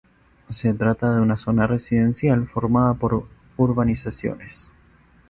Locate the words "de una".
1.13-1.37